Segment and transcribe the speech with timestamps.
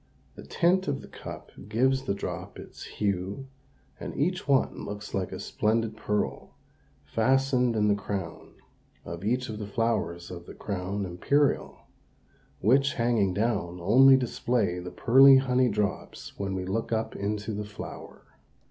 [0.33, 3.45] The tint of the cup gives the drop its hue
[3.99, 6.55] and each one looks a splendid pearl
[7.05, 8.55] fastened in the crown
[9.05, 11.81] of each of the flowers of the crown imperial
[12.61, 17.63] which, hanging down, only display the pearly honey drops when we look up into the
[17.63, 18.23] flower.